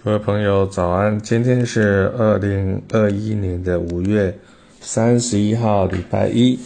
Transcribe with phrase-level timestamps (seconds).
[0.00, 1.18] 各位朋友，早安！
[1.18, 4.32] 今天是二零二一年的五月
[4.80, 6.56] 三十一号，礼拜一。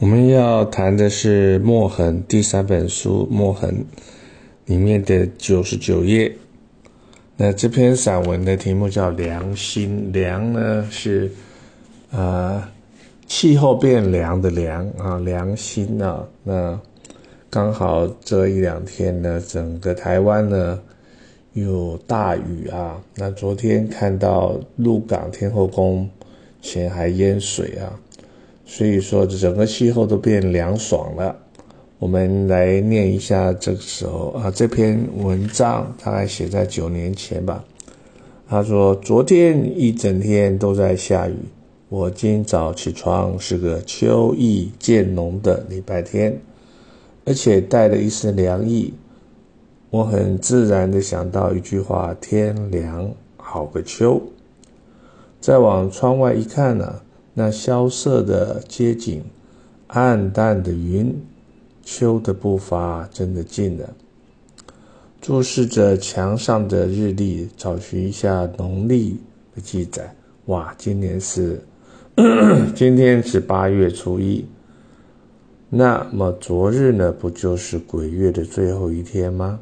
[0.00, 3.70] 我们要谈的是《墨痕》第三本书《墨痕》
[4.66, 6.34] 里面的九十九页。
[7.36, 11.30] 那这篇散文的题目叫《良心》，良呢是
[12.10, 12.60] 呃
[13.28, 16.26] 气候变凉的凉啊，良心啊。
[16.42, 16.80] 那
[17.48, 20.76] 刚好这一两天呢，整个台湾呢。
[21.54, 23.02] 有大雨啊！
[23.16, 26.08] 那昨天看到鹿港天后宫
[26.62, 27.98] 前还淹水啊，
[28.64, 31.36] 所以说整个气候都变凉爽了。
[31.98, 37.64] 我们来念一下这个时候啊，这篇文章大概写在九年前吧。
[38.48, 41.34] 他说：“昨天一整天都在下雨，
[41.88, 46.40] 我今早起床是个秋意渐浓的礼拜天，
[47.24, 48.94] 而且带了一丝凉意。”
[49.90, 54.22] 我很自然的想到一句话：“天凉好个秋。”
[55.40, 57.00] 再往窗外一看呢，
[57.32, 59.22] 那萧瑟的街景，
[59.86, 61.18] 暗淡的云，
[61.82, 63.88] 秋的步伐真的近了。
[65.22, 69.18] 注视着墙上的日历，找寻一下农历
[69.54, 70.14] 的记载。
[70.46, 71.60] 哇，今年是
[72.76, 74.44] 今天是八月初一。
[75.70, 77.10] 那么昨日呢？
[77.12, 79.58] 不就是鬼月的最后一天吗？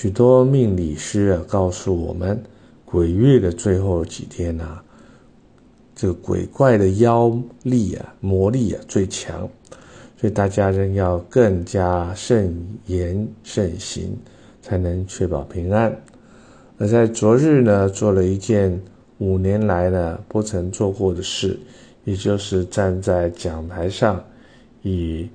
[0.00, 2.42] 许多命理师啊告诉我们，
[2.86, 4.80] 鬼月的最后几天呐，
[5.94, 9.46] 这个鬼怪的妖力啊、魔力啊最强，
[10.16, 12.56] 所以大家仍要更加慎
[12.86, 14.16] 言慎行，
[14.62, 15.94] 才能确保平安。
[16.78, 18.80] 而在昨日呢，做了一件
[19.18, 21.60] 五年来呢不曾做过的事，
[22.04, 24.24] 也就是站在讲台上，
[24.80, 25.28] 与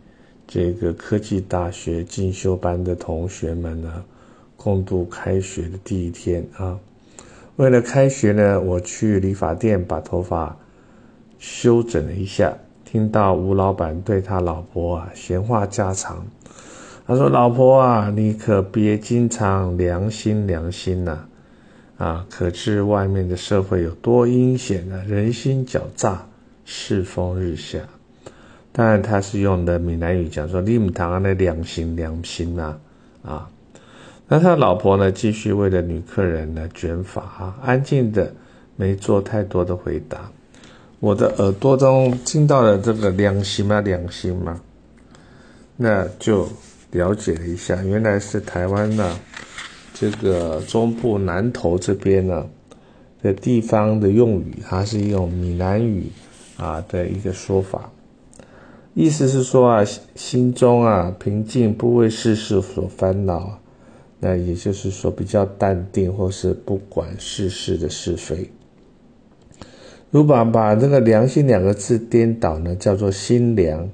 [0.47, 4.03] 这个科技大学进修班的同学们呢。
[4.55, 6.79] 共度开学的第一天啊！
[7.57, 10.57] 为了开学呢，我去理发店把头发
[11.39, 12.53] 修整了一下。
[12.83, 16.25] 听到吴老板对他老婆啊闲话家常，
[17.05, 21.19] 他说：“老婆啊，你可别经常良心良心呐！
[21.97, 25.03] 啊，可知外面的社会有多阴险呢？
[25.07, 26.25] 人心狡诈，
[26.63, 27.79] 世风日下。
[28.71, 32.77] 当然，他是用的闽南语讲说：‘你唔谈那良心良心呐！’
[33.23, 33.49] 啊。”
[34.27, 35.11] 那他老婆呢？
[35.11, 38.33] 继续为了女客人呢卷发啊，安静的
[38.75, 40.31] 没做太多的回答。
[40.99, 43.79] 我的耳朵中听到了这个良心吗？
[43.81, 44.59] 良心吗？
[45.77, 46.49] 那就
[46.89, 49.15] 了解了一下，原来是台湾呢，
[49.93, 52.47] 这个中部南投这边呢
[53.21, 56.09] 的地方的用语，它是用闽南语
[56.57, 57.91] 啊的一个说法，
[58.95, 63.59] 意思是说啊，心中啊平静，不为世事所烦恼。
[64.27, 68.49] 那也就是说，比较淡定，或是不管世事的是非。
[70.09, 73.87] 如果把这个“良心”两个字颠倒呢，叫做“心凉”，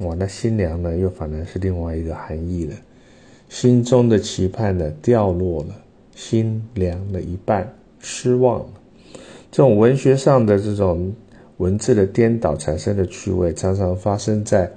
[0.00, 2.74] 哇，那“心凉”呢，又反而是另外一个含义了。
[3.50, 5.74] 心中的期盼呢，掉落了，
[6.14, 8.70] 心凉了一半，失望了。
[9.50, 11.12] 这种文学上的这种
[11.58, 14.72] 文字的颠倒产生的趣味，常常发生在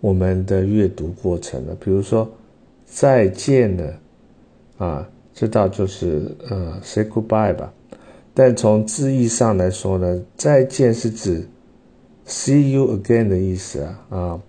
[0.00, 1.74] 我们的阅读过程了。
[1.80, 2.30] 比如说，
[2.84, 3.98] 再见了。
[4.78, 7.72] 啊，知道就是呃，say goodbye 吧。
[8.34, 11.48] 但从字义上来说呢，再见是指
[12.26, 14.40] see you again 的意思啊啊，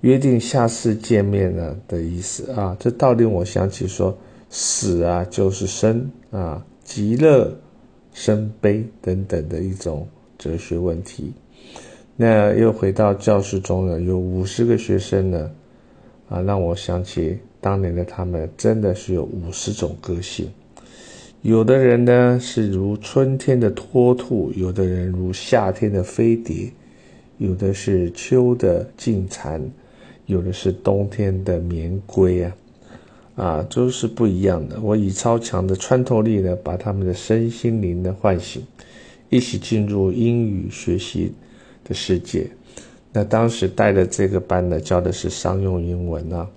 [0.00, 2.76] 约定下次见面呢的意思啊。
[2.80, 4.16] 这倒令我想起说，
[4.48, 7.56] 死啊就是生啊，极乐
[8.12, 11.32] 生悲等等的一种哲学问题。
[12.16, 15.50] 那又回到教室中呢，有五十个学生呢，
[16.28, 17.38] 啊，让我想起。
[17.60, 20.50] 当年的他们真的是有五十种个性，
[21.42, 26.70] 有的人呢是如春天的脱兔，有的人如夏天的飞蝶，
[27.36, 29.62] 有的是秋的静蝉，
[30.24, 32.56] 有的是冬天的棉龟啊，
[33.36, 34.80] 啊，都是不一样的。
[34.80, 38.62] 我以超强的穿透力呢，把他们的身心灵呢唤醒，
[39.28, 41.32] 一起进入英语学习
[41.84, 42.46] 的世界。
[43.12, 46.48] 那当时带的这个班呢，教的是商用英文啊。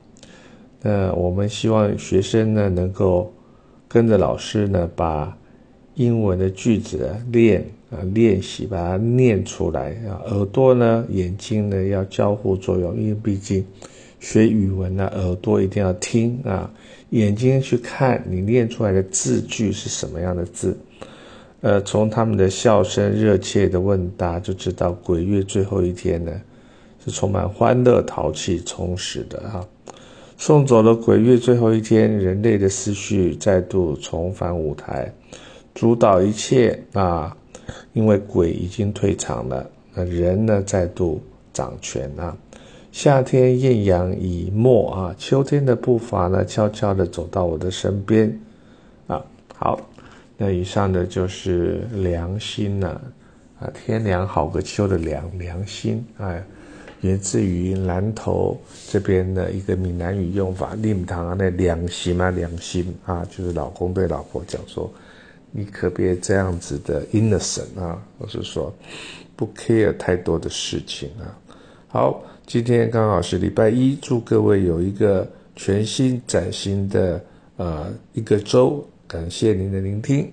[0.85, 3.33] 那我们希望学生呢能够
[3.87, 5.35] 跟着老师呢把
[5.95, 10.19] 英文的句子练啊练习，把它念出来啊。
[10.25, 13.65] 耳朵呢、眼睛呢要交互作用，因为毕竟
[14.19, 16.69] 学语文呢，耳朵一定要听啊，
[17.11, 20.77] 眼睛去看你念出来的字句是什么样的字。
[21.61, 26.41] 呃，从他们的笑声、热切的问答就知道，鬼月最后一天呢
[27.05, 29.65] 是充满欢乐、淘气、充实的哈。
[30.45, 35.09] 送走了鬼月最后一天，人类的思绪再度重返舞台，
[35.73, 37.33] 主导一切啊！
[37.93, 41.23] 因为鬼已经退场了，那人呢再度
[41.53, 42.35] 掌权啊！
[42.91, 48.37] 夏天艳阳已没啊，秋天的步伐呢悄悄地走到我的身边
[49.07, 49.23] 啊！
[49.55, 49.79] 好，
[50.35, 53.01] 那以上的就是良心了
[53.61, 53.71] 啊！
[53.73, 56.43] 天凉好个秋的良良心哎。
[57.03, 58.57] 源自于南投
[58.89, 64.89] 这边的一个闽南语用法，令堂啊，那良心啊，良心啊，就是老公对老婆讲说，
[65.51, 68.73] 你可别这样子的 innocent 啊，我是说
[69.35, 71.27] 不 care 太多的事情啊。
[71.89, 77.21] 好，今天刚好是礼拜一，祝各位有一个全新崭新的
[77.57, 80.31] 呃一个周，感谢您的聆听。